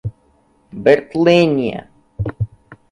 Bertolínia 0.87 1.87